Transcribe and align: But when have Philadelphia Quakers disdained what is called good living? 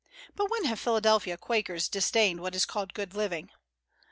But 0.35 0.49
when 0.49 0.65
have 0.65 0.79
Philadelphia 0.79 1.37
Quakers 1.37 1.87
disdained 1.87 2.39
what 2.39 2.55
is 2.55 2.65
called 2.65 2.95
good 2.95 3.13
living? 3.13 3.51